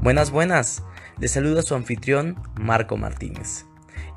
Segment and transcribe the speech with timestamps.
[0.00, 0.84] Buenas, buenas.
[1.18, 3.64] Les saluda su anfitrión, Marco Martínez.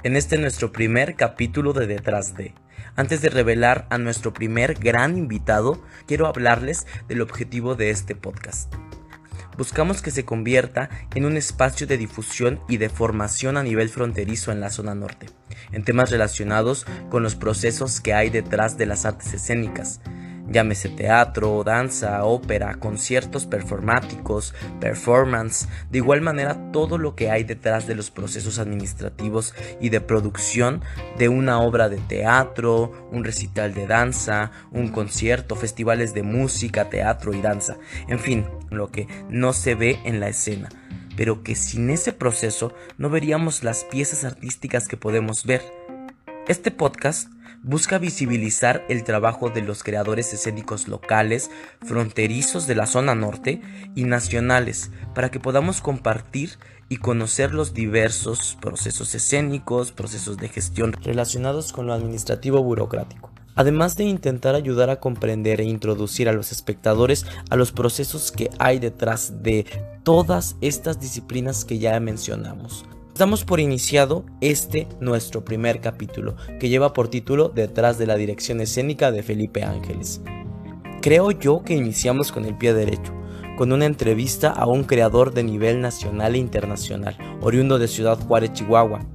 [0.04, 2.54] En este nuestro primer capítulo de Detrás de.
[2.96, 8.72] Antes de revelar a nuestro primer gran invitado, quiero hablarles del objetivo de este podcast.
[9.58, 14.52] Buscamos que se convierta en un espacio de difusión y de formación a nivel fronterizo
[14.52, 15.28] en la zona norte,
[15.72, 20.00] en temas relacionados con los procesos que hay detrás de las artes escénicas,
[20.52, 27.88] Llámese teatro, danza, ópera, conciertos performáticos, performance, de igual manera todo lo que hay detrás
[27.88, 30.82] de los procesos administrativos y de producción
[31.18, 37.34] de una obra de teatro, un recital de danza, un concierto, festivales de música, teatro
[37.34, 37.78] y danza,
[38.10, 40.68] en fin, lo que no se ve en la escena.
[41.16, 45.62] Pero que sin ese proceso no veríamos las piezas artísticas que podemos ver.
[46.48, 47.30] Este podcast
[47.64, 51.52] busca visibilizar el trabajo de los creadores escénicos locales,
[51.86, 53.62] fronterizos de la zona norte
[53.96, 56.58] y nacionales, para que podamos compartir
[56.90, 63.32] y conocer los diversos procesos escénicos, procesos de gestión relacionados con lo administrativo burocrático.
[63.56, 68.50] Además de intentar ayudar a comprender e introducir a los espectadores a los procesos que
[68.60, 69.66] hay detrás de
[70.04, 72.86] todas estas disciplinas que ya mencionamos.
[73.22, 78.62] Damos por iniciado este nuestro primer capítulo, que lleva por título Detrás de la dirección
[78.62, 80.22] escénica de Felipe Ángeles.
[81.04, 83.14] Creo yo que iniciamos con el pie derecho,
[83.60, 88.54] con una entrevista a un creador de nivel nacional e internacional, oriundo de Ciudad Juárez,
[88.54, 89.06] Chihuahua.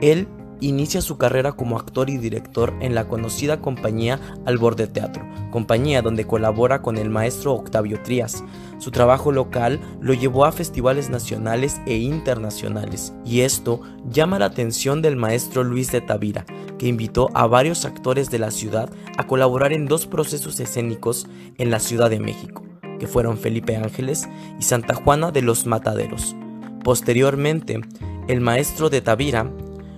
[0.00, 0.28] Él
[0.68, 6.26] inicia su carrera como actor y director en la conocida compañía Alborde Teatro, compañía donde
[6.26, 8.44] colabora con el maestro Octavio Trías.
[8.78, 15.02] Su trabajo local lo llevó a festivales nacionales e internacionales, y esto llama la atención
[15.02, 16.44] del maestro Luis de Tavira,
[16.78, 21.26] que invitó a varios actores de la ciudad a colaborar en dos procesos escénicos
[21.58, 22.62] en la Ciudad de México,
[22.98, 26.34] que fueron Felipe Ángeles y Santa Juana de los Mataderos.
[26.82, 27.80] Posteriormente,
[28.28, 29.52] el maestro de Tavira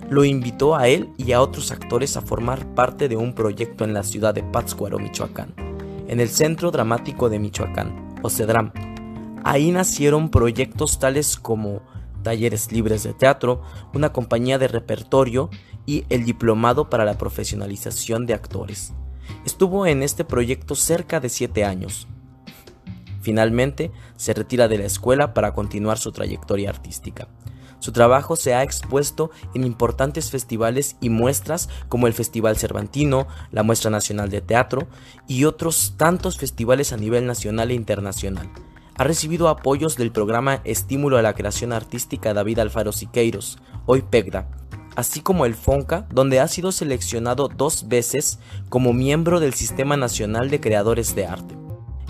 [0.09, 3.93] lo invitó a él y a otros actores a formar parte de un proyecto en
[3.93, 5.53] la ciudad de Pátzcuaro, Michoacán,
[6.07, 8.29] en el Centro Dramático de Michoacán, o.
[9.43, 11.81] Ahí nacieron proyectos tales como
[12.23, 13.61] talleres libres de teatro,
[13.93, 15.49] una compañía de repertorio
[15.85, 18.93] y el diplomado para la profesionalización de actores.
[19.45, 22.07] Estuvo en este proyecto cerca de siete años.
[23.21, 27.27] Finalmente, se retira de la escuela para continuar su trayectoria artística.
[27.85, 33.61] Su trabajo se ha expuesto en importantes festivales y muestras como el Festival Cervantino, la
[33.61, 34.87] Muestra Nacional de Teatro
[35.27, 38.49] y otros tantos festivales a nivel nacional e internacional.
[38.97, 44.49] Ha recibido apoyos del programa Estímulo a la Creación Artística David Alfaro Siqueiros, hoy PEGDA,
[44.95, 50.49] así como el FONCA, donde ha sido seleccionado dos veces como miembro del Sistema Nacional
[50.49, 51.55] de Creadores de Arte.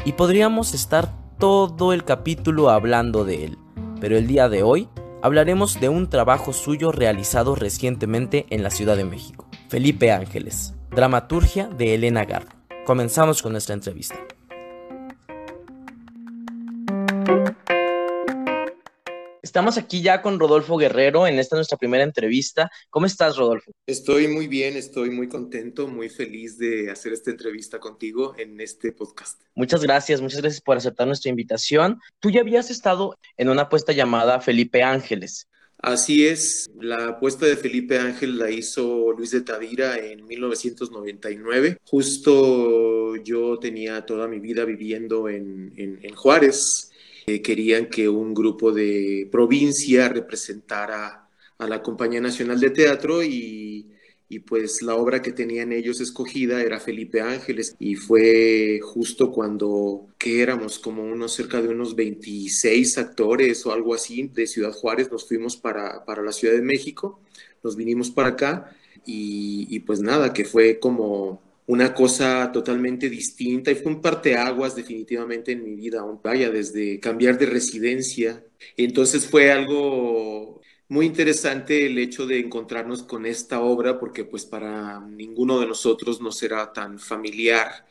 [0.06, 3.58] Y podríamos estar todo el capítulo hablando de él,
[4.00, 4.88] pero el día de hoy
[5.26, 9.50] hablaremos de un trabajo suyo realizado recientemente en la Ciudad de México.
[9.70, 12.46] Felipe Ángeles, dramaturgia de Elena Gar.
[12.86, 14.20] Comenzamos con nuestra entrevista.
[19.46, 22.72] Estamos aquí ya con Rodolfo Guerrero en esta nuestra primera entrevista.
[22.90, 23.72] ¿Cómo estás, Rodolfo?
[23.86, 28.92] Estoy muy bien, estoy muy contento, muy feliz de hacer esta entrevista contigo en este
[28.92, 29.40] podcast.
[29.54, 32.00] Muchas gracias, muchas gracias por aceptar nuestra invitación.
[32.20, 35.48] Tú ya habías estado en una apuesta llamada Felipe Ángeles.
[35.78, 41.78] Así es, la apuesta de Felipe Ángel la hizo Luis de Tavira en 1999.
[41.84, 46.90] Justo yo tenía toda mi vida viviendo en, en, en Juárez
[47.26, 51.28] querían que un grupo de provincia representara
[51.58, 53.88] a la Compañía Nacional de Teatro y,
[54.30, 60.08] y, pues la obra que tenían ellos escogida era Felipe Ángeles y fue justo cuando
[60.18, 65.12] que éramos como unos cerca de unos 26 actores o algo así de Ciudad Juárez
[65.12, 67.22] nos fuimos para, para la Ciudad de México,
[67.64, 68.76] nos vinimos para acá
[69.06, 74.76] y, y pues nada, que fue como una cosa totalmente distinta y fue un parteaguas
[74.76, 78.44] definitivamente en mi vida, vaya, desde cambiar de residencia.
[78.78, 85.00] Entonces fue algo muy interesante el hecho de encontrarnos con esta obra porque pues para
[85.02, 87.88] ninguno de nosotros no será tan familiar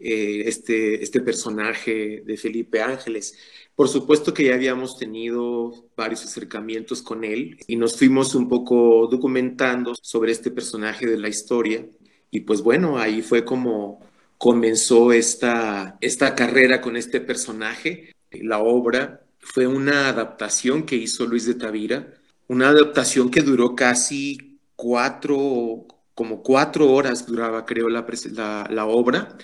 [0.00, 3.38] eh, este, este personaje de Felipe Ángeles.
[3.76, 9.06] Por supuesto que ya habíamos tenido varios acercamientos con él y nos fuimos un poco
[9.06, 11.86] documentando sobre este personaje de la historia
[12.32, 14.00] y pues bueno, ahí fue como
[14.38, 18.14] comenzó esta, esta carrera con este personaje.
[18.32, 22.14] La obra fue una adaptación que hizo Luis de Tavira,
[22.48, 29.36] una adaptación que duró casi cuatro, como cuatro horas duraba, creo, la, la, la obra.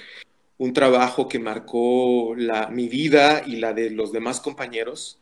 [0.57, 5.19] Un trabajo que marcó la, mi vida y la de los demás compañeros,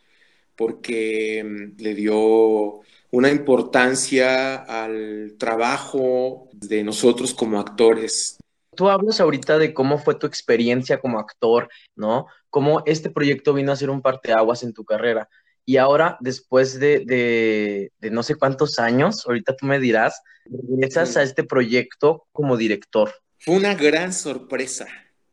[0.56, 2.80] porque mm, le dio
[3.10, 8.38] una importancia al trabajo de nosotros como actores.
[8.74, 12.26] Tú hablas ahorita de cómo fue tu experiencia como actor, ¿no?
[12.50, 15.28] Cómo este proyecto vino a ser un parteaguas en tu carrera.
[15.64, 21.42] Y ahora, después de, no sé cuántos años, ahorita tú me dirás, regresas a este
[21.42, 23.12] proyecto como director.
[23.38, 24.86] Fue una gran sorpresa,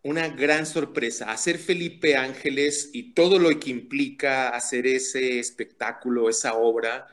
[0.04, 1.32] una gran sorpresa.
[1.32, 7.08] Hacer Felipe Ángeles y todo lo que implica hacer ese espectáculo, esa obra,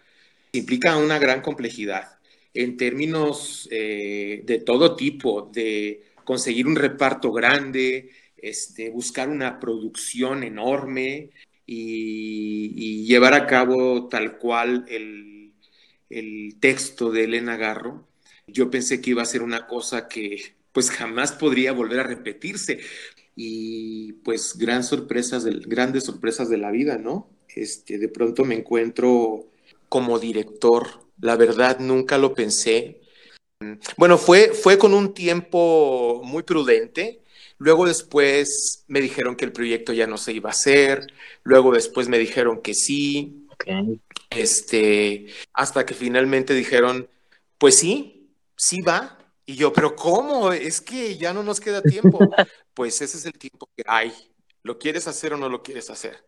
[0.53, 2.19] implica una gran complejidad
[2.55, 10.43] en términos eh, de todo tipo, de conseguir un reparto grande, este, buscar una producción
[10.43, 11.31] enorme,
[11.73, 15.53] y, llevar a cabo tal cual el,
[16.09, 18.09] el, texto de Elena Garro,
[18.47, 22.81] yo pensé que iba a ser una cosa que pues jamás podría volver a repetirse.
[23.37, 27.31] Y pues gran sorpresas grandes sorpresas de la vida, ¿no?
[27.49, 29.47] Este, de pronto me encuentro
[29.89, 30.87] como director.
[31.21, 33.01] La verdad, nunca lo pensé.
[33.97, 37.23] Bueno, fue, fue con un tiempo muy prudente.
[37.59, 41.13] Luego después me dijeron que el proyecto ya no se iba a hacer.
[41.45, 43.47] Luego después me dijeron que sí.
[44.31, 47.09] Este, hasta que finalmente dijeron,
[47.59, 49.19] pues sí, sí va.
[49.51, 50.53] Y yo, pero ¿cómo?
[50.53, 52.21] Es que ya no nos queda tiempo.
[52.73, 54.13] pues ese es el tiempo que hay.
[54.63, 56.25] ¿Lo quieres hacer o no lo quieres hacer?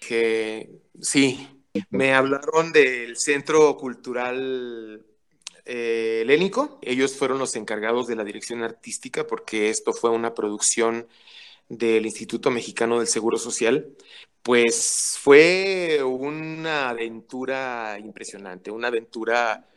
[0.00, 1.46] Que sí,
[1.90, 5.04] me hablaron del Centro Cultural
[5.66, 6.78] eh, Helénico.
[6.80, 11.06] Ellos fueron los encargados de la dirección artística porque esto fue una producción
[11.68, 13.94] del Instituto Mexicano del Seguro Social.
[14.42, 19.68] Pues fue una aventura impresionante, una aventura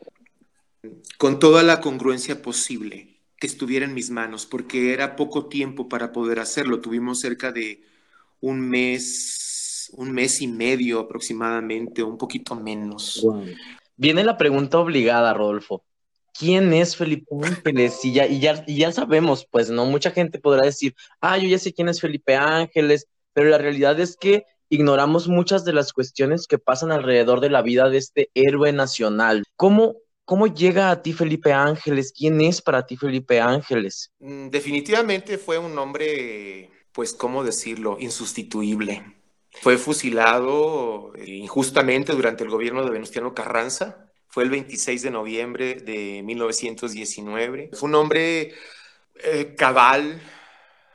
[1.18, 6.12] con toda la congruencia posible que estuviera en mis manos, porque era poco tiempo para
[6.12, 6.82] poder hacerlo.
[6.82, 7.82] Tuvimos cerca de
[8.40, 13.26] un mes, un mes y medio aproximadamente, un poquito menos.
[13.98, 15.84] Viene la pregunta obligada, Rodolfo.
[16.38, 18.04] ¿Quién es Felipe Ángeles?
[18.04, 19.86] Y ya, y ya, y ya sabemos, pues, ¿no?
[19.86, 24.00] Mucha gente podrá decir, ah, yo ya sé quién es Felipe Ángeles, pero la realidad
[24.00, 28.30] es que ignoramos muchas de las cuestiones que pasan alrededor de la vida de este
[28.34, 29.44] héroe nacional.
[29.56, 29.96] ¿Cómo,
[30.26, 32.12] cómo llega a ti Felipe Ángeles?
[32.16, 34.12] ¿Quién es para ti Felipe Ángeles?
[34.20, 37.98] Mm, definitivamente fue un hombre, pues, ¿cómo decirlo?
[38.00, 39.04] Insustituible.
[39.62, 44.12] Fue fusilado eh, injustamente durante el gobierno de Venustiano Carranza.
[44.28, 47.70] Fue el 26 de noviembre de 1919.
[47.72, 48.54] Fue un hombre
[49.24, 50.22] eh, cabal,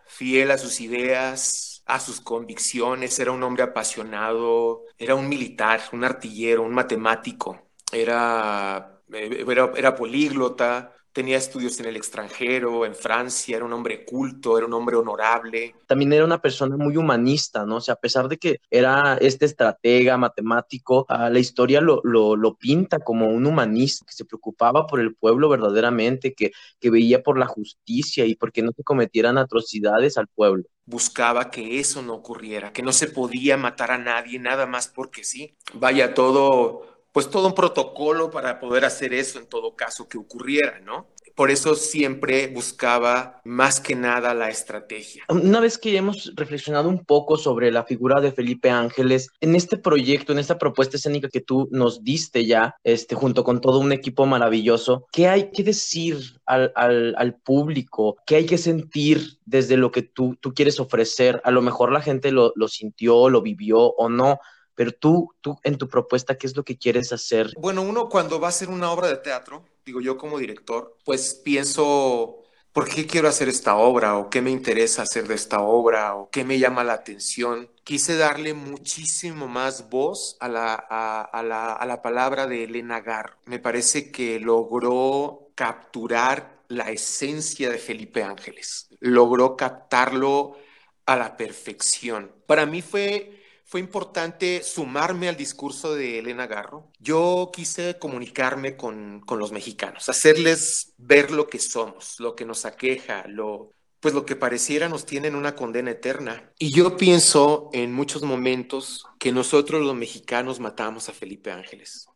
[0.06, 6.04] fiel a sus ideas, a sus convicciones, era un hombre apasionado, era un militar, un
[6.04, 13.64] artillero, un matemático, era, era, era políglota, tenía estudios en el extranjero, en Francia, era
[13.64, 15.74] un hombre culto, era un hombre honorable.
[15.86, 17.76] También era una persona muy humanista, ¿no?
[17.76, 22.98] O sea, a pesar de que era este estratega, matemático, la historia lo, lo, pinta
[22.98, 27.46] como un humanista que se preocupaba por el pueblo verdaderamente, que, que veía por la
[27.46, 32.82] justicia y porque no se cometieran atrocidades al pueblo buscaba que eso no ocurriera, que
[32.82, 35.54] no se podía matar a nadie nada más porque sí.
[35.72, 40.80] Vaya todo pues todo un protocolo para poder hacer eso en todo caso que ocurriera,
[40.80, 41.08] ¿no?
[41.34, 45.24] Por eso siempre buscaba más que nada la estrategia.
[45.28, 49.78] Una vez que hemos reflexionado un poco sobre la figura de Felipe Ángeles, en este
[49.78, 53.92] proyecto, en esta propuesta escénica que tú nos diste ya, este, junto con todo un
[53.92, 58.16] equipo maravilloso, ¿qué hay que decir al, al, público?
[58.26, 61.40] ¿Qué hay que sentir desde lo que tú, tú quieres ofrecer?
[61.44, 64.40] A lo mejor la gente lo, lo sintió, lo vivió o no,
[64.80, 67.52] pero tú, tú en tu propuesta, ¿qué es lo que quieres hacer?
[67.58, 71.34] Bueno, uno cuando va a hacer una obra de teatro, digo yo como director, pues
[71.34, 74.16] pienso, ¿por qué quiero hacer esta obra?
[74.16, 76.14] ¿O qué me interesa hacer de esta obra?
[76.14, 77.68] ¿O qué me llama la atención?
[77.84, 83.36] Quise darle muchísimo más voz a la, a, la, a la palabra de Elena Gar.
[83.44, 88.88] Me parece que logró capturar la esencia de Felipe Ángeles.
[88.98, 90.56] Logró captarlo
[91.04, 92.32] a la perfección.
[92.46, 93.39] Para mí fue
[93.70, 96.90] fue importante sumarme al discurso de Elena Garro.
[96.98, 103.24] Yo quise comunicarme con, los mexicanos, hacerles ver lo que somos, lo que nos aqueja,
[103.28, 106.50] lo, pues lo que pareciera nos tiene en una condena eterna.
[106.58, 112.08] Y yo pienso en muchos momentos que nosotros los mexicanos matamos a Felipe Ángeles.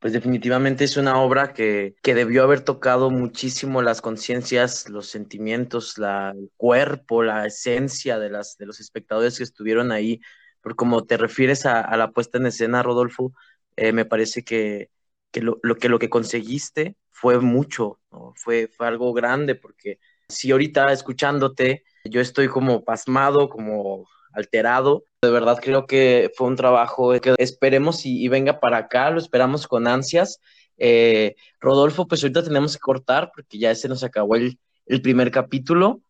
[0.00, 5.96] Pues definitivamente es una obra que, que debió haber tocado muchísimo las conciencias, los sentimientos,
[5.96, 10.20] el cuerpo, la esencia de, las, de los espectadores que estuvieron ahí
[10.62, 13.32] por como te refieres a, la puesta en escena, Rodolfo,
[13.76, 14.90] eh, me parece que,
[15.34, 18.00] lo, que lo que conseguiste fue mucho,
[18.34, 25.30] fue, fue algo grande, porque si ahorita escuchándote, yo estoy como pasmado, como alterado, De
[25.30, 29.86] verdad creo que fue un trabajo que esperemos y, venga para acá, lo esperamos con
[29.86, 30.40] ansias.
[30.78, 35.30] Eh, Rodolfo, pues ahorita tenemos que cortar porque ya se nos acabó el, el primer
[35.30, 36.00] capítulo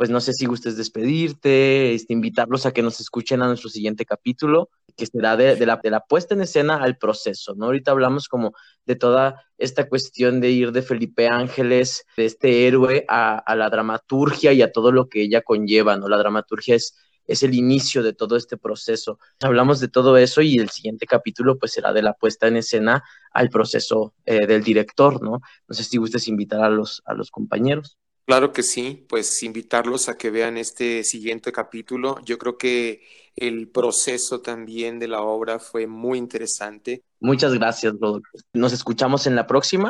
[0.00, 4.06] pues no sé si gustes despedirte, este, invitarlos a que nos escuchen a nuestro siguiente
[4.06, 7.66] capítulo, que será de, la, puesta en escena al proceso, ¿no?
[7.66, 8.54] Ahorita hablamos como
[8.86, 14.54] de toda esta cuestión de ir de Felipe Ángeles, de este héroe, a, la dramaturgia
[14.54, 16.08] y a todo lo que ella conlleva, ¿no?
[16.08, 19.18] La dramaturgia es el inicio de todo este proceso.
[19.42, 23.04] Hablamos de todo eso y el siguiente capítulo pues será de la puesta en escena
[23.32, 25.40] al proceso eh, del director, ¿no?
[25.68, 27.98] No sé si gustes invitar a los compañeros.
[28.30, 32.14] Claro que sí, pues invitarlos a que vean este siguiente capítulo.
[32.24, 33.02] Yo creo que
[33.34, 37.02] el proceso también de la obra fue muy interesante.
[37.18, 38.28] Muchas gracias, Rodolfo.
[38.52, 39.88] Nos escuchamos en la próxima.